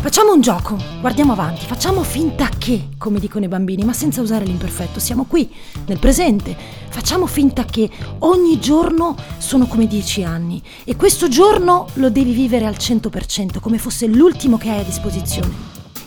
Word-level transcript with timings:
Facciamo 0.00 0.32
un 0.32 0.40
gioco, 0.40 0.78
guardiamo 0.98 1.32
avanti, 1.32 1.66
facciamo 1.66 2.02
finta 2.02 2.48
che, 2.48 2.88
come 2.96 3.20
dicono 3.20 3.44
i 3.44 3.48
bambini, 3.48 3.84
ma 3.84 3.92
senza 3.92 4.22
usare 4.22 4.46
l'imperfetto. 4.46 4.98
Siamo 4.98 5.24
qui, 5.24 5.52
nel 5.84 5.98
presente. 5.98 6.56
Facciamo 6.88 7.26
finta 7.26 7.66
che 7.66 7.90
ogni 8.20 8.58
giorno 8.58 9.14
sono 9.36 9.66
come 9.66 9.86
dieci 9.86 10.24
anni 10.24 10.62
e 10.84 10.96
questo 10.96 11.28
giorno 11.28 11.86
lo 11.94 12.08
devi 12.08 12.32
vivere 12.32 12.64
al 12.64 12.76
100%, 12.78 13.60
come 13.60 13.76
fosse 13.76 14.06
l'ultimo 14.06 14.56
che 14.56 14.70
hai 14.70 14.80
a 14.80 14.84
disposizione. 14.84 15.52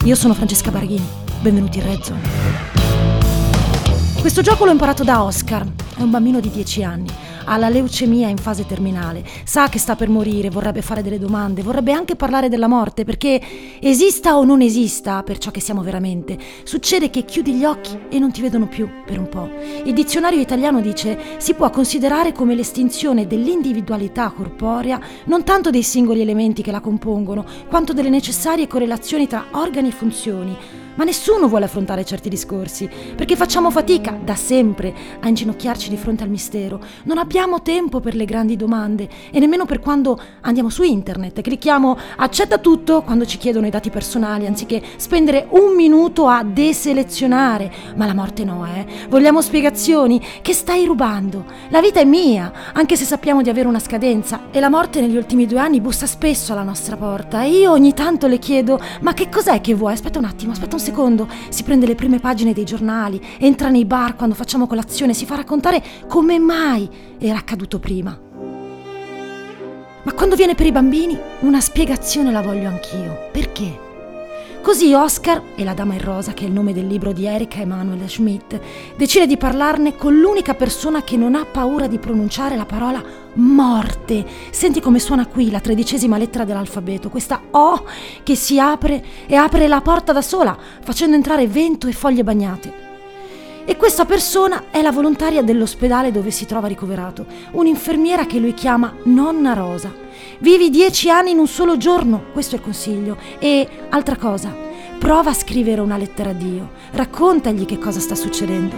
Io 0.05 0.15
sono 0.15 0.33
Francesca 0.33 0.71
Barghini, 0.71 1.07
benvenuti 1.41 1.77
in 1.77 1.85
Red 1.85 2.01
Zone. 2.01 2.21
Questo 4.19 4.41
gioco 4.41 4.65
l'ho 4.65 4.71
imparato 4.71 5.03
da 5.03 5.23
Oscar, 5.23 5.71
è 5.97 6.01
un 6.01 6.09
bambino 6.09 6.39
di 6.39 6.49
10 6.49 6.83
anni 6.83 7.09
ha 7.45 7.57
la 7.57 7.69
leucemia 7.69 8.27
in 8.27 8.37
fase 8.37 8.65
terminale, 8.65 9.23
sa 9.43 9.69
che 9.69 9.79
sta 9.79 9.95
per 9.95 10.09
morire, 10.09 10.49
vorrebbe 10.49 10.81
fare 10.81 11.01
delle 11.01 11.19
domande, 11.19 11.61
vorrebbe 11.61 11.91
anche 11.91 12.15
parlare 12.15 12.49
della 12.49 12.67
morte, 12.67 13.03
perché 13.03 13.41
esista 13.79 14.37
o 14.37 14.43
non 14.43 14.61
esista 14.61 15.23
per 15.23 15.37
ciò 15.37 15.51
che 15.51 15.59
siamo 15.59 15.81
veramente, 15.81 16.37
succede 16.63 17.09
che 17.09 17.25
chiudi 17.25 17.53
gli 17.53 17.65
occhi 17.65 17.97
e 18.09 18.19
non 18.19 18.31
ti 18.31 18.41
vedono 18.41 18.67
più 18.67 18.89
per 19.05 19.19
un 19.19 19.29
po'. 19.29 19.49
Il 19.85 19.93
dizionario 19.93 20.39
italiano 20.39 20.81
dice 20.81 21.19
si 21.37 21.53
può 21.53 21.69
considerare 21.69 22.31
come 22.31 22.55
l'estinzione 22.55 23.27
dell'individualità 23.27 24.29
corporea 24.29 24.99
non 25.25 25.43
tanto 25.43 25.69
dei 25.69 25.83
singoli 25.83 26.21
elementi 26.21 26.61
che 26.61 26.71
la 26.71 26.81
compongono, 26.81 27.45
quanto 27.67 27.93
delle 27.93 28.09
necessarie 28.09 28.67
correlazioni 28.67 29.27
tra 29.27 29.45
organi 29.51 29.89
e 29.89 29.91
funzioni 29.91 30.57
ma 30.95 31.03
nessuno 31.03 31.47
vuole 31.47 31.65
affrontare 31.65 32.05
certi 32.05 32.29
discorsi, 32.29 32.89
perché 33.15 33.35
facciamo 33.35 33.71
fatica 33.71 34.17
da 34.23 34.35
sempre 34.35 34.93
a 35.19 35.27
inginocchiarci 35.27 35.89
di 35.89 35.97
fronte 35.97 36.23
al 36.23 36.29
mistero. 36.29 36.79
Non 37.03 37.17
abbiamo 37.17 37.61
tempo 37.61 37.99
per 37.99 38.15
le 38.15 38.25
grandi 38.25 38.55
domande 38.55 39.07
e 39.31 39.39
nemmeno 39.39 39.65
per 39.65 39.79
quando 39.79 40.19
andiamo 40.41 40.69
su 40.69 40.83
internet 40.83 41.37
e 41.37 41.41
clicchiamo 41.41 41.97
accetta 42.17 42.57
tutto 42.57 43.01
quando 43.01 43.25
ci 43.25 43.37
chiedono 43.37 43.67
i 43.67 43.71
dati 43.71 43.89
personali, 43.89 44.45
anziché 44.45 44.81
spendere 44.97 45.47
un 45.49 45.75
minuto 45.75 46.27
a 46.27 46.43
deselezionare. 46.43 47.71
Ma 47.95 48.05
la 48.05 48.13
morte 48.13 48.43
no, 48.43 48.65
eh? 48.65 48.85
Vogliamo 49.09 49.41
spiegazioni? 49.41 50.21
Che 50.41 50.53
stai 50.53 50.85
rubando? 50.85 51.45
La 51.69 51.81
vita 51.81 51.99
è 51.99 52.05
mia, 52.05 52.51
anche 52.73 52.95
se 52.95 53.05
sappiamo 53.05 53.41
di 53.41 53.49
avere 53.49 53.67
una 53.67 53.79
scadenza 53.79 54.47
e 54.51 54.59
la 54.59 54.69
morte 54.69 55.01
negli 55.01 55.15
ultimi 55.15 55.45
due 55.45 55.59
anni 55.59 55.81
bussa 55.81 56.05
spesso 56.05 56.53
alla 56.53 56.63
nostra 56.63 56.95
porta 56.95 57.43
e 57.43 57.49
io 57.49 57.71
ogni 57.71 57.93
tanto 57.93 58.27
le 58.27 58.39
chiedo 58.39 58.79
ma 59.01 59.13
che 59.13 59.29
cos'è 59.29 59.61
che 59.61 59.73
vuoi? 59.73 59.93
Aspetta 59.93 60.19
un 60.19 60.25
attimo, 60.25 60.51
aspetta 60.51 60.75
un 60.75 60.81
secondo, 60.83 61.27
si 61.49 61.63
prende 61.63 61.87
le 61.87 61.95
prime 61.95 62.19
pagine 62.19 62.53
dei 62.53 62.65
giornali, 62.65 63.19
entra 63.39 63.69
nei 63.69 63.85
bar 63.85 64.15
quando 64.15 64.35
facciamo 64.35 64.67
colazione, 64.67 65.13
si 65.13 65.25
fa 65.25 65.35
raccontare 65.35 65.81
come 66.07 66.37
mai 66.37 66.87
era 67.17 67.37
accaduto 67.37 67.79
prima. 67.79 68.19
Ma 70.03 70.13
quando 70.13 70.35
viene 70.35 70.53
per 70.53 70.65
i 70.65 70.71
bambini, 70.71 71.17
una 71.39 71.61
spiegazione 71.61 72.31
la 72.31 72.41
voglio 72.41 72.67
anch'io. 72.67 73.29
Perché? 73.31 73.91
Così 74.63 74.93
Oscar, 74.93 75.41
e 75.55 75.65
la 75.65 75.73
Dama 75.73 75.93
in 75.93 76.01
Rosa, 76.01 76.31
che 76.31 76.45
è 76.45 76.47
il 76.47 76.53
nome 76.53 76.71
del 76.71 76.87
libro 76.87 77.11
di 77.11 77.25
Erika 77.25 77.59
Emanuele 77.59 78.07
Schmidt, 78.07 78.57
decide 78.95 79.27
di 79.27 79.35
parlarne 79.35 79.97
con 79.97 80.17
l'unica 80.17 80.53
persona 80.53 81.03
che 81.03 81.17
non 81.17 81.35
ha 81.35 81.43
paura 81.43 81.85
di 81.87 81.99
pronunciare 81.99 82.55
la 82.55 82.65
parola 82.65 83.03
morte. 83.33 84.25
Senti 84.51 84.79
come 84.79 84.99
suona 84.99 85.27
qui 85.27 85.51
la 85.51 85.59
tredicesima 85.59 86.17
lettera 86.17 86.45
dell'alfabeto, 86.45 87.09
questa 87.09 87.41
O 87.51 87.83
che 88.23 88.35
si 88.35 88.57
apre 88.57 89.03
e 89.27 89.35
apre 89.35 89.67
la 89.67 89.81
porta 89.81 90.13
da 90.13 90.21
sola, 90.21 90.57
facendo 90.81 91.17
entrare 91.17 91.45
vento 91.45 91.87
e 91.87 91.91
foglie 91.91 92.23
bagnate. 92.23 92.92
E 93.65 93.77
questa 93.77 94.03
persona 94.03 94.65
è 94.71 94.81
la 94.81 94.91
volontaria 94.91 95.41
dell'ospedale 95.41 96.11
dove 96.11 96.31
si 96.31 96.45
trova 96.45 96.67
ricoverato, 96.67 97.25
un'infermiera 97.51 98.25
che 98.25 98.37
lui 98.39 98.53
chiama 98.53 98.93
Nonna 99.03 99.53
Rosa. 99.53 99.93
Vivi 100.39 100.69
dieci 100.69 101.09
anni 101.09 101.31
in 101.31 101.37
un 101.37 101.47
solo 101.47 101.77
giorno, 101.77 102.25
questo 102.33 102.55
è 102.55 102.57
il 102.57 102.63
consiglio. 102.63 103.17
E 103.39 103.67
altra 103.89 104.17
cosa, 104.17 104.53
prova 104.99 105.29
a 105.29 105.33
scrivere 105.33 105.79
una 105.79 105.95
lettera 105.95 106.31
a 106.31 106.33
Dio, 106.33 106.71
raccontagli 106.91 107.65
che 107.65 107.77
cosa 107.79 108.01
sta 108.01 108.15
succedendo. 108.15 108.75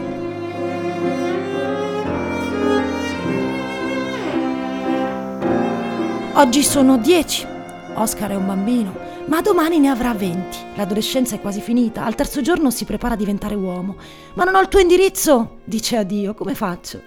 Oggi 6.34 6.63
sono 6.63 6.97
dieci, 6.97 7.47
Oscar 7.95 8.31
è 8.31 8.35
un 8.35 8.45
bambino, 8.45 8.94
ma 9.28 9.41
domani 9.41 9.79
ne 9.79 9.89
avrà 9.89 10.13
venti. 10.13 10.57
L'adolescenza 10.75 11.35
è 11.35 11.41
quasi 11.41 11.61
finita, 11.61 12.03
al 12.03 12.16
terzo 12.16 12.41
giorno 12.41 12.69
si 12.69 12.83
prepara 12.83 13.13
a 13.13 13.17
diventare 13.17 13.56
uomo. 13.56 13.95
Ma 14.33 14.44
non 14.44 14.56
ho 14.56 14.59
il 14.59 14.67
tuo 14.67 14.79
indirizzo, 14.79 15.59
dice 15.63 15.97
a 15.97 16.03
Dio, 16.03 16.34
come 16.34 16.55
faccio? 16.55 17.01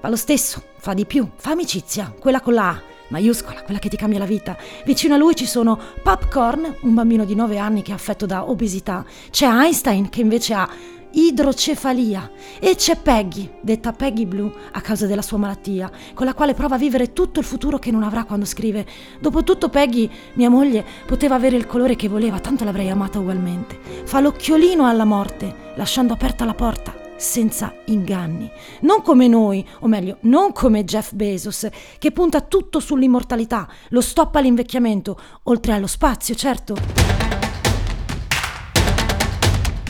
Fa 0.00 0.08
lo 0.08 0.16
stesso, 0.16 0.62
fa 0.78 0.94
di 0.94 1.04
più, 1.04 1.28
fa 1.36 1.50
amicizia, 1.50 2.14
quella 2.18 2.40
con 2.40 2.54
la 2.54 2.68
A 2.68 2.82
maiuscola, 3.08 3.62
quella 3.62 3.78
che 3.78 3.88
ti 3.88 3.96
cambia 3.96 4.18
la 4.18 4.24
vita. 4.24 4.56
Vicino 4.84 5.14
a 5.14 5.18
lui 5.18 5.36
ci 5.36 5.46
sono 5.46 5.78
Popcorn, 6.02 6.76
un 6.80 6.94
bambino 6.94 7.24
di 7.24 7.34
9 7.34 7.58
anni 7.58 7.82
che 7.82 7.92
è 7.92 7.94
affetto 7.94 8.26
da 8.26 8.48
obesità. 8.48 9.04
C'è 9.30 9.46
Einstein 9.46 10.08
che 10.08 10.20
invece 10.20 10.54
ha 10.54 10.68
idrocefalia 11.14 12.30
e 12.58 12.74
c'è 12.74 12.96
Peggy, 12.96 13.50
detta 13.60 13.92
Peggy 13.92 14.26
Blue 14.26 14.52
a 14.72 14.80
causa 14.80 15.06
della 15.06 15.22
sua 15.22 15.38
malattia, 15.38 15.90
con 16.12 16.26
la 16.26 16.34
quale 16.34 16.54
prova 16.54 16.74
a 16.74 16.78
vivere 16.78 17.12
tutto 17.12 17.40
il 17.40 17.46
futuro 17.46 17.78
che 17.78 17.90
non 17.90 18.02
avrà 18.02 18.24
quando 18.24 18.44
scrive. 18.44 18.86
Dopotutto 19.20 19.68
Peggy, 19.68 20.10
mia 20.34 20.50
moglie, 20.50 20.84
poteva 21.06 21.34
avere 21.34 21.56
il 21.56 21.66
colore 21.66 21.96
che 21.96 22.08
voleva, 22.08 22.40
tanto 22.40 22.64
l'avrei 22.64 22.90
amata 22.90 23.18
ugualmente. 23.18 23.78
Fa 24.04 24.20
l'occhiolino 24.20 24.86
alla 24.86 25.04
morte, 25.04 25.72
lasciando 25.76 26.12
aperta 26.12 26.44
la 26.44 26.54
porta 26.54 27.02
senza 27.16 27.72
inganni. 27.86 28.50
Non 28.80 29.02
come 29.02 29.28
noi, 29.28 29.66
o 29.80 29.86
meglio, 29.86 30.18
non 30.22 30.52
come 30.52 30.84
Jeff 30.84 31.12
Bezos, 31.12 31.68
che 31.98 32.10
punta 32.10 32.40
tutto 32.40 32.80
sull'immortalità, 32.80 33.68
lo 33.88 34.00
stop 34.00 34.34
all'invecchiamento, 34.36 35.18
oltre 35.44 35.72
allo 35.72 35.86
spazio, 35.86 36.34
certo. 36.34 37.23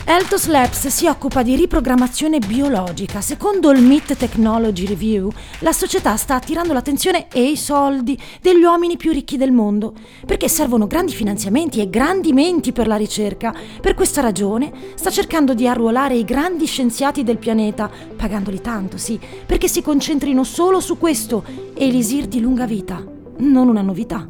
Eltos 0.07 0.45
Labs 0.45 0.85
si 0.89 1.07
occupa 1.07 1.41
di 1.41 1.55
riprogrammazione 1.55 2.37
biologica. 2.37 3.21
Secondo 3.21 3.71
il 3.71 3.81
MIT 3.81 4.15
Technology 4.15 4.85
Review, 4.85 5.31
la 5.59 5.71
società 5.71 6.15
sta 6.15 6.35
attirando 6.35 6.73
l'attenzione 6.73 7.27
e 7.27 7.49
i 7.49 7.57
soldi 7.57 8.15
degli 8.39 8.61
uomini 8.61 8.97
più 8.97 9.11
ricchi 9.11 9.35
del 9.35 9.51
mondo, 9.51 9.95
perché 10.23 10.47
servono 10.47 10.85
grandi 10.85 11.11
finanziamenti 11.11 11.81
e 11.81 11.89
grandi 11.89 12.33
menti 12.33 12.71
per 12.71 12.85
la 12.85 12.97
ricerca. 12.97 13.51
Per 13.81 13.95
questa 13.95 14.21
ragione 14.21 14.71
sta 14.93 15.09
cercando 15.09 15.55
di 15.55 15.67
arruolare 15.67 16.13
i 16.15 16.23
grandi 16.23 16.67
scienziati 16.67 17.23
del 17.23 17.39
pianeta, 17.39 17.89
pagandoli 18.15 18.61
tanto, 18.61 18.99
sì, 18.99 19.19
perché 19.43 19.67
si 19.67 19.81
concentrino 19.81 20.43
solo 20.43 20.81
su 20.81 20.99
questo, 20.99 21.43
elisir 21.73 22.27
di 22.27 22.39
lunga 22.41 22.67
vita. 22.67 23.03
Non 23.37 23.67
una 23.67 23.81
novità. 23.81 24.27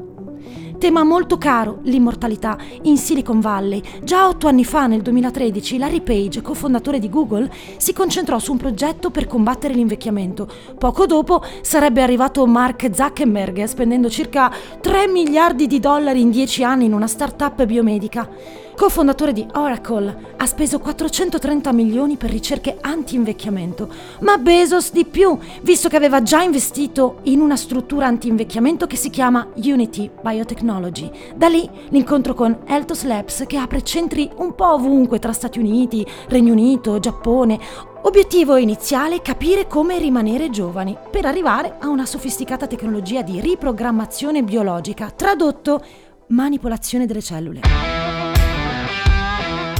Tema 0.77 1.03
molto 1.03 1.37
caro, 1.37 1.79
l'immortalità, 1.83 2.57
in 2.83 2.97
Silicon 2.97 3.39
Valley. 3.39 3.81
Già 4.03 4.27
otto 4.27 4.47
anni 4.47 4.65
fa, 4.65 4.87
nel 4.87 5.01
2013, 5.01 5.77
Larry 5.77 6.01
Page, 6.01 6.41
cofondatore 6.41 6.99
di 6.99 7.09
Google, 7.09 7.49
si 7.77 7.93
concentrò 7.93 8.37
su 8.39 8.51
un 8.51 8.57
progetto 8.57 9.09
per 9.09 9.25
combattere 9.25 9.73
l'invecchiamento. 9.73 10.47
Poco 10.77 11.05
dopo 11.05 11.41
sarebbe 11.61 12.01
arrivato 12.01 12.45
Mark 12.45 12.89
Zuckerberg 12.93 13.63
spendendo 13.63 14.09
circa 14.09 14.51
3 14.81 15.07
miliardi 15.07 15.65
di 15.65 15.79
dollari 15.79 16.21
in 16.21 16.29
10 16.29 16.63
anni 16.63 16.85
in 16.85 16.93
una 16.93 17.07
start-up 17.07 17.65
biomedica 17.65 18.29
cofondatore 18.75 19.33
di 19.33 19.47
Oracle, 19.53 20.33
ha 20.37 20.45
speso 20.45 20.79
430 20.79 21.71
milioni 21.71 22.17
per 22.17 22.29
ricerche 22.29 22.77
anti-invecchiamento, 22.79 23.89
ma 24.19 24.37
Bezos 24.37 24.91
di 24.91 25.05
più, 25.05 25.37
visto 25.61 25.89
che 25.89 25.95
aveva 25.95 26.21
già 26.21 26.41
investito 26.41 27.19
in 27.23 27.39
una 27.39 27.55
struttura 27.55 28.05
anti-invecchiamento 28.05 28.85
che 28.85 28.97
si 28.97 29.09
chiama 29.09 29.47
Unity 29.55 30.11
Biotechnology. 30.21 31.09
Da 31.35 31.47
lì 31.47 31.67
l'incontro 31.89 32.33
con 32.33 32.59
Eltos 32.65 33.05
Labs 33.05 33.45
che 33.47 33.57
apre 33.57 33.81
centri 33.81 34.29
un 34.35 34.53
po' 34.53 34.73
ovunque 34.73 35.19
tra 35.19 35.31
Stati 35.31 35.57
Uniti, 35.57 36.05
Regno 36.27 36.51
Unito, 36.51 36.99
Giappone. 36.99 37.59
Obiettivo 38.03 38.57
iniziale 38.57 39.21
capire 39.21 39.65
come 39.67 39.97
rimanere 39.97 40.51
giovani, 40.51 40.95
per 41.09 41.25
arrivare 41.25 41.77
a 41.79 41.87
una 41.87 42.05
sofisticata 42.05 42.67
tecnologia 42.67 43.23
di 43.23 43.39
riprogrammazione 43.39 44.43
biologica, 44.43 45.09
tradotto 45.09 45.83
manipolazione 46.27 47.05
delle 47.05 47.21
cellule. 47.21 47.94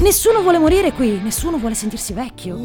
Nessuno 0.06 0.44
vuole 0.44 0.60
morire 0.60 0.92
qui, 0.92 1.20
nessuno 1.20 1.58
vuole 1.58 1.74
sentirsi 1.74 2.14
vecchio. 2.14 2.56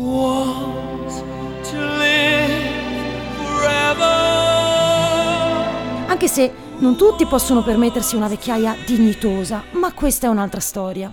Anche 6.07 6.29
se 6.29 6.53
non 6.81 6.99
tutti 6.99 7.25
possono 7.25 7.63
permettersi 7.63 8.15
una 8.15 8.29
vecchiaia 8.29 8.77
dignitosa, 8.85 9.63
ma 9.71 9.91
questa 9.95 10.27
è 10.27 10.29
un'altra 10.29 10.61
storia. 10.61 11.11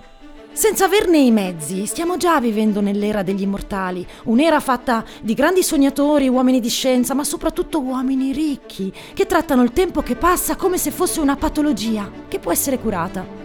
Senza 0.52 0.84
averne 0.84 1.20
i 1.20 1.32
mezzi, 1.32 1.86
stiamo 1.86 2.18
già 2.18 2.42
vivendo 2.42 2.82
nell'era 2.82 3.24
degli 3.24 3.44
immortali, 3.44 4.06
un'era 4.26 4.60
fatta 4.60 5.06
di 5.22 5.34
grandi 5.34 5.64
sognatori, 5.64 6.28
uomini 6.28 6.60
di 6.60 6.68
scienza, 6.68 7.14
ma 7.14 7.24
soprattutto 7.24 7.80
uomini 7.80 8.34
ricchi, 8.34 8.92
che 9.14 9.26
trattano 9.28 9.64
il 9.64 9.72
tempo 9.72 10.02
che 10.02 10.18
passa 10.18 10.58
come 10.58 10.78
se 10.78 10.92
fosse 10.92 11.22
una 11.22 11.38
patologia 11.38 12.12
che 12.28 12.40
può 12.40 12.52
essere 12.52 12.80
curata. 12.80 13.37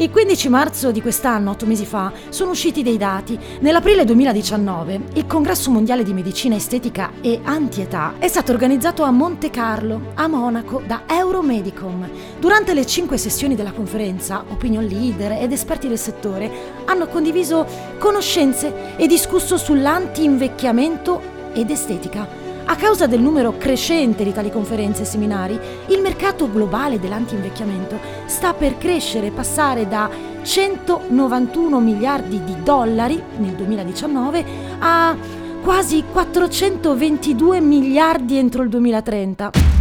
Il 0.00 0.10
15 0.10 0.48
marzo 0.48 0.92
di 0.92 1.02
quest'anno, 1.02 1.50
otto 1.50 1.66
mesi 1.66 1.84
fa, 1.84 2.12
sono 2.28 2.52
usciti 2.52 2.84
dei 2.84 2.96
dati. 2.96 3.36
Nell'aprile 3.58 4.04
2019, 4.04 5.00
il 5.14 5.26
Congresso 5.26 5.72
Mondiale 5.72 6.04
di 6.04 6.12
Medicina 6.12 6.54
Estetica 6.54 7.14
e 7.20 7.40
Antietà 7.42 8.14
è 8.20 8.28
stato 8.28 8.52
organizzato 8.52 9.02
a 9.02 9.10
Monte 9.10 9.50
Carlo, 9.50 10.12
a 10.14 10.28
Monaco, 10.28 10.80
da 10.86 11.02
Euromedicom. 11.04 12.08
Durante 12.38 12.74
le 12.74 12.86
cinque 12.86 13.18
sessioni 13.18 13.56
della 13.56 13.72
conferenza, 13.72 14.44
opinion 14.48 14.84
leader 14.84 15.32
ed 15.32 15.50
esperti 15.50 15.88
del 15.88 15.98
settore 15.98 16.48
hanno 16.84 17.08
condiviso 17.08 17.66
conoscenze 17.98 18.94
e 18.96 19.08
discusso 19.08 19.56
sull'anti-invecchiamento 19.56 21.20
ed 21.54 21.70
estetica. 21.70 22.47
A 22.70 22.76
causa 22.76 23.06
del 23.06 23.22
numero 23.22 23.56
crescente 23.56 24.22
di 24.24 24.32
tali 24.34 24.50
conferenze 24.50 25.00
e 25.00 25.06
seminari, 25.06 25.58
il 25.86 26.02
mercato 26.02 26.50
globale 26.50 27.00
dell'anti-invecchiamento 27.00 27.98
sta 28.26 28.52
per 28.52 28.76
crescere 28.76 29.28
e 29.28 29.30
passare 29.30 29.88
da 29.88 30.10
191 30.42 31.80
miliardi 31.80 32.44
di 32.44 32.62
dollari 32.62 33.22
nel 33.38 33.54
2019 33.54 34.44
a 34.80 35.16
quasi 35.62 36.04
422 36.12 37.58
miliardi 37.62 38.36
entro 38.36 38.62
il 38.62 38.68
2030. 38.68 39.77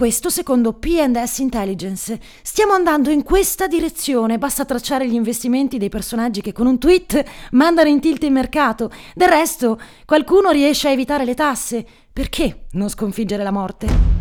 Questo 0.00 0.30
secondo 0.30 0.72
PS 0.72 1.40
Intelligence. 1.40 2.18
Stiamo 2.40 2.72
andando 2.72 3.10
in 3.10 3.22
questa 3.22 3.66
direzione, 3.66 4.38
basta 4.38 4.64
tracciare 4.64 5.06
gli 5.06 5.12
investimenti 5.12 5.76
dei 5.76 5.90
personaggi 5.90 6.40
che 6.40 6.52
con 6.52 6.66
un 6.66 6.78
tweet 6.78 7.22
mandano 7.50 7.90
in 7.90 8.00
tilt 8.00 8.22
il 8.22 8.32
mercato. 8.32 8.90
Del 9.14 9.28
resto, 9.28 9.78
qualcuno 10.06 10.52
riesce 10.52 10.88
a 10.88 10.92
evitare 10.92 11.26
le 11.26 11.34
tasse. 11.34 11.84
Perché 12.10 12.64
non 12.70 12.88
sconfiggere 12.88 13.42
la 13.42 13.50
morte? 13.50 14.19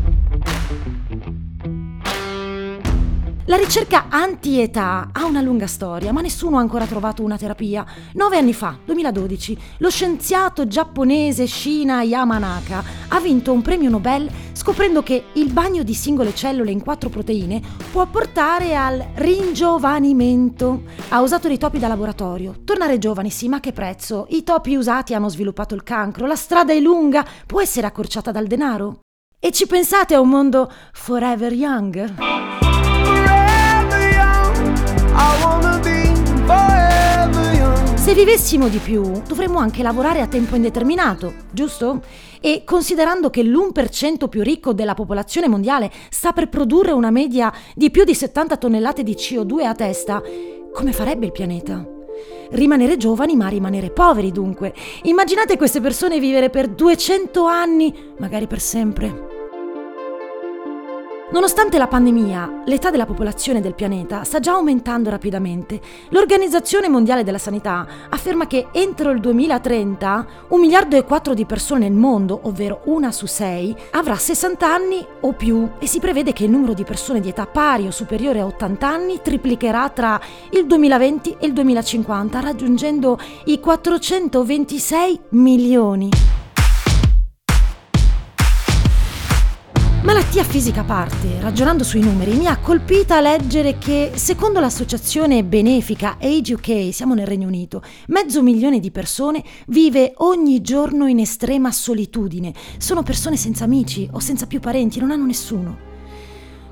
La 3.49 3.55
ricerca 3.55 4.09
anti-età 4.09 5.09
ha 5.11 5.25
una 5.25 5.41
lunga 5.41 5.65
storia, 5.65 6.13
ma 6.13 6.21
nessuno 6.21 6.57
ha 6.57 6.59
ancora 6.59 6.85
trovato 6.85 7.23
una 7.23 7.35
terapia. 7.35 7.83
Nove 8.13 8.37
anni 8.37 8.53
fa, 8.53 8.77
2012, 8.85 9.57
lo 9.79 9.89
scienziato 9.89 10.67
giapponese 10.67 11.47
Shina 11.47 12.03
Yamanaka 12.03 12.83
ha 13.07 13.19
vinto 13.19 13.51
un 13.51 13.63
premio 13.63 13.89
Nobel 13.89 14.29
scoprendo 14.53 15.01
che 15.01 15.23
il 15.33 15.51
bagno 15.51 15.81
di 15.81 15.95
singole 15.95 16.35
cellule 16.35 16.69
in 16.69 16.83
quattro 16.83 17.09
proteine 17.09 17.59
può 17.91 18.05
portare 18.05 18.75
al 18.75 19.03
ringiovanimento. 19.15 20.83
Ha 21.07 21.19
usato 21.19 21.47
dei 21.47 21.57
topi 21.57 21.79
da 21.79 21.87
laboratorio. 21.87 22.53
Tornare 22.63 22.99
giovani, 22.99 23.31
sì, 23.31 23.49
ma 23.49 23.59
che 23.59 23.71
prezzo? 23.71 24.27
I 24.29 24.43
topi 24.43 24.75
usati 24.75 25.15
hanno 25.15 25.27
sviluppato 25.27 25.73
il 25.73 25.81
cancro, 25.81 26.27
la 26.27 26.35
strada 26.35 26.71
è 26.71 26.79
lunga, 26.79 27.25
può 27.47 27.61
essere 27.61 27.87
accorciata 27.87 28.29
dal 28.29 28.45
denaro? 28.45 28.99
E 29.39 29.51
ci 29.51 29.65
pensate 29.65 30.13
a 30.13 30.19
un 30.19 30.29
mondo 30.29 30.71
forever 30.91 31.51
young? 31.51 32.58
Vivessimo 38.19 38.67
di 38.67 38.79
più, 38.79 39.21
dovremmo 39.25 39.59
anche 39.59 39.81
lavorare 39.81 40.19
a 40.19 40.27
tempo 40.27 40.57
indeterminato, 40.57 41.35
giusto? 41.51 42.01
E 42.41 42.63
considerando 42.65 43.29
che 43.29 43.41
l'1% 43.43 44.27
più 44.27 44.43
ricco 44.43 44.73
della 44.73 44.93
popolazione 44.93 45.47
mondiale 45.47 45.89
sta 46.09 46.33
per 46.33 46.49
produrre 46.49 46.91
una 46.91 47.11
media 47.11 47.49
di 47.75 47.89
più 47.89 48.03
di 48.03 48.13
70 48.13 48.57
tonnellate 48.57 49.03
di 49.03 49.13
CO2 49.13 49.65
a 49.65 49.73
testa, 49.73 50.21
come 50.73 50.91
farebbe 50.91 51.27
il 51.27 51.31
pianeta? 51.31 51.87
Rimanere 52.49 52.97
giovani 52.97 53.37
ma 53.37 53.47
rimanere 53.47 53.89
poveri 53.89 54.33
dunque. 54.33 54.73
Immaginate 55.03 55.55
queste 55.55 55.79
persone 55.79 56.19
vivere 56.19 56.49
per 56.49 56.67
200 56.67 57.45
anni, 57.45 57.93
magari 58.17 58.47
per 58.47 58.59
sempre. 58.59 59.28
Nonostante 61.31 61.77
la 61.77 61.85
pandemia, 61.85 62.63
l'età 62.65 62.89
della 62.89 63.05
popolazione 63.05 63.61
del 63.61 63.75
pianeta 63.75 64.23
sta 64.23 64.39
già 64.39 64.53
aumentando 64.53 65.11
rapidamente. 65.11 65.79
L'Organizzazione 66.09 66.89
Mondiale 66.89 67.23
della 67.23 67.37
Sanità 67.37 67.85
afferma 68.09 68.47
che 68.47 68.69
entro 68.71 69.11
il 69.11 69.19
2030 69.19 70.25
un 70.47 70.59
miliardo 70.59 70.97
e 70.97 71.03
quattro 71.03 71.35
di 71.35 71.45
persone 71.45 71.87
nel 71.87 71.95
mondo, 71.95 72.39
ovvero 72.45 72.81
una 72.85 73.11
su 73.11 73.27
sei, 73.27 73.75
avrà 73.91 74.15
60 74.15 74.65
anni 74.65 75.05
o 75.19 75.33
più 75.33 75.69
e 75.77 75.85
si 75.85 75.99
prevede 75.99 76.33
che 76.33 76.45
il 76.45 76.49
numero 76.49 76.73
di 76.73 76.83
persone 76.83 77.19
di 77.19 77.29
età 77.29 77.45
pari 77.45 77.85
o 77.85 77.91
superiore 77.91 78.39
a 78.39 78.47
80 78.47 78.87
anni 78.87 79.19
triplicherà 79.21 79.87
tra 79.89 80.19
il 80.49 80.65
2020 80.65 81.35
e 81.39 81.45
il 81.45 81.53
2050, 81.53 82.39
raggiungendo 82.39 83.19
i 83.45 83.59
426 83.59 85.19
milioni. 85.29 86.28
Malattia 90.09 90.43
fisica 90.43 90.81
a 90.81 90.85
parte, 90.85 91.39
ragionando 91.39 91.83
sui 91.83 92.01
numeri, 92.01 92.33
mi 92.33 92.47
ha 92.47 92.57
colpita 92.57 93.21
leggere 93.21 93.77
che, 93.77 94.13
secondo 94.15 94.59
l'associazione 94.59 95.43
benefica 95.43 96.17
Age 96.19 96.53
UK, 96.55 96.91
siamo 96.91 97.13
nel 97.13 97.27
Regno 97.27 97.45
Unito, 97.45 97.83
mezzo 98.07 98.41
milione 98.41 98.79
di 98.79 98.89
persone 98.89 99.43
vive 99.67 100.13
ogni 100.17 100.61
giorno 100.61 101.05
in 101.05 101.19
estrema 101.19 101.71
solitudine. 101.71 102.55
Sono 102.79 103.03
persone 103.03 103.37
senza 103.37 103.65
amici 103.65 104.09
o 104.11 104.19
senza 104.19 104.47
più 104.47 104.59
parenti, 104.59 104.99
non 104.99 105.11
hanno 105.11 105.27
nessuno. 105.27 105.88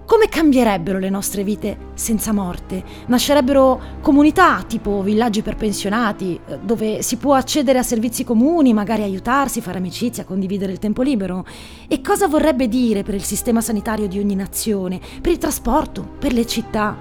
Come 0.07 0.30
cambierebbero 0.30 1.00
le 1.00 1.09
nostre 1.09 1.44
vite 1.44 1.89
senza 1.94 2.31
morte? 2.31 2.81
Nascerebbero 3.07 3.98
comunità 4.00 4.63
tipo 4.65 5.01
villaggi 5.01 5.42
per 5.42 5.57
pensionati, 5.57 6.39
eh, 6.48 6.59
dove 6.59 7.01
si 7.01 7.18
può 7.18 7.33
accedere 7.33 7.77
a 7.77 7.83
servizi 7.83 8.24
comuni, 8.24 8.71
magari 8.71 9.04
aiutarsi, 9.04 9.59
fare 9.59 9.80
amicizia, 9.80 10.24
condividere 10.24 10.71
il 10.71 10.80
tempo 10.80 11.01
libero. 11.01 11.45
E 11.89 12.00
cosa 12.00 12.30
vorrebbe 12.30 12.69
dire 12.69 13.04
per 13.04 13.15
il 13.15 13.24
sistema 13.24 13.59
sanitario 13.59 14.07
di 14.07 14.18
ogni 14.18 14.36
nazione, 14.36 15.01
per 15.19 15.33
il 15.33 15.39
trasporto, 15.39 16.07
per 16.18 16.31
le 16.31 16.45
città? 16.45 16.95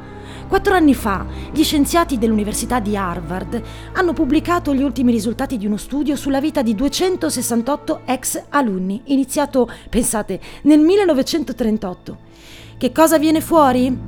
Quattro 0.49 0.75
anni 0.75 0.95
fa, 0.95 1.25
gli 1.53 1.63
scienziati 1.63 2.19
dell'Università 2.19 2.81
di 2.81 2.97
Harvard 2.97 3.63
hanno 3.93 4.15
pubblicato 4.15 4.75
gli 4.75 4.83
ultimi 4.83 5.13
risultati 5.13 5.57
di 5.59 5.67
uno 5.67 5.77
studio 5.77 6.17
sulla 6.17 6.41
vita 6.41 6.61
di 6.61 6.75
268 6.75 8.01
ex 8.05 8.47
alunni, 8.49 9.03
iniziato, 9.05 9.71
pensate, 9.89 10.41
nel 10.63 10.81
1938. 10.81 12.25
Che 12.79 12.93
cosa 12.93 13.19
viene 13.19 13.41
fuori? 13.41 13.99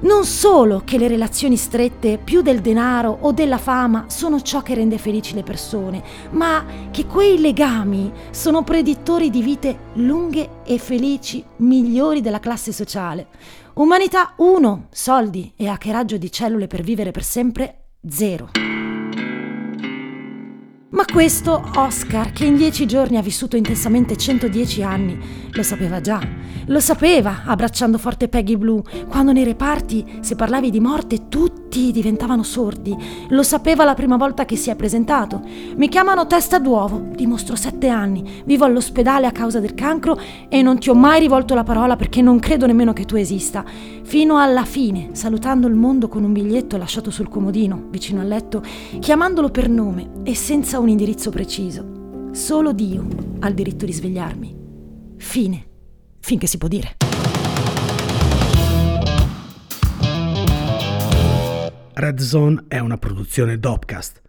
Non 0.00 0.24
solo 0.26 0.82
che 0.84 0.98
le 0.98 1.08
relazioni 1.08 1.56
strette, 1.56 2.18
più 2.18 2.42
del 2.42 2.60
denaro 2.60 3.16
o 3.22 3.32
della 3.32 3.56
fama, 3.56 4.06
sono 4.08 4.42
ciò 4.42 4.60
che 4.60 4.74
rende 4.74 4.98
felici 4.98 5.34
le 5.34 5.42
persone, 5.42 6.02
ma 6.32 6.66
che 6.90 7.06
quei 7.06 7.40
legami 7.40 8.12
sono 8.30 8.62
predittori 8.62 9.30
di 9.30 9.40
vite 9.40 9.78
lunghe 9.94 10.62
e 10.66 10.76
felici 10.76 11.42
migliori 11.58 12.20
della 12.20 12.40
classe 12.40 12.72
sociale. 12.72 13.28
Umanità 13.74 14.34
1, 14.36 14.88
soldi 14.90 15.54
e 15.56 15.66
hackeraggio 15.68 16.18
di 16.18 16.30
cellule 16.30 16.66
per 16.66 16.82
vivere 16.82 17.10
per 17.10 17.22
sempre 17.22 17.84
0. 18.06 18.81
Ma 20.92 21.06
questo 21.10 21.70
Oscar, 21.76 22.32
che 22.32 22.44
in 22.44 22.54
dieci 22.54 22.84
giorni 22.84 23.16
ha 23.16 23.22
vissuto 23.22 23.56
intensamente 23.56 24.14
110 24.14 24.82
anni, 24.82 25.18
lo 25.50 25.62
sapeva 25.62 26.02
già. 26.02 26.20
Lo 26.66 26.80
sapeva, 26.80 27.44
abbracciando 27.46 27.96
forte 27.96 28.28
Peggy 28.28 28.56
Blue, 28.56 28.82
quando 29.08 29.32
nei 29.32 29.44
reparti, 29.44 30.18
se 30.20 30.36
parlavi 30.36 30.70
di 30.70 30.80
morte, 30.80 31.28
tutti 31.28 31.90
diventavano 31.92 32.42
sordi. 32.42 32.94
Lo 33.30 33.42
sapeva 33.42 33.84
la 33.84 33.94
prima 33.94 34.18
volta 34.18 34.44
che 34.44 34.56
si 34.56 34.68
è 34.68 34.76
presentato. 34.76 35.42
Mi 35.76 35.88
chiamano 35.88 36.26
testa 36.26 36.58
d'uovo, 36.58 37.08
dimostro 37.14 37.56
sette 37.56 37.88
anni, 37.88 38.42
vivo 38.44 38.66
all'ospedale 38.66 39.26
a 39.26 39.32
causa 39.32 39.60
del 39.60 39.72
cancro 39.72 40.20
e 40.48 40.60
non 40.60 40.78
ti 40.78 40.90
ho 40.90 40.94
mai 40.94 41.20
rivolto 41.20 41.54
la 41.54 41.64
parola 41.64 41.96
perché 41.96 42.20
non 42.20 42.38
credo 42.38 42.66
nemmeno 42.66 42.92
che 42.92 43.06
tu 43.06 43.16
esista. 43.16 43.64
Fino 44.02 44.38
alla 44.38 44.64
fine, 44.64 45.10
salutando 45.12 45.66
il 45.66 45.74
mondo 45.74 46.08
con 46.08 46.22
un 46.22 46.32
biglietto 46.32 46.76
lasciato 46.76 47.10
sul 47.10 47.28
comodino, 47.28 47.86
vicino 47.88 48.20
al 48.20 48.28
letto, 48.28 48.62
chiamandolo 49.00 49.48
per 49.48 49.70
nome 49.70 50.10
e 50.22 50.34
senza 50.34 50.78
un 50.82 50.88
indirizzo 50.88 51.30
preciso. 51.30 52.30
Solo 52.32 52.72
Dio 52.72 53.06
ha 53.38 53.46
il 53.46 53.54
diritto 53.54 53.84
di 53.84 53.92
svegliarmi. 53.92 54.56
Fine. 55.16 55.66
Finché 56.18 56.48
si 56.48 56.58
può 56.58 56.66
dire. 56.66 56.96
Red 61.94 62.18
Zone 62.20 62.64
è 62.66 62.78
una 62.78 62.98
produzione 62.98 63.58
Dopcast 63.58 64.22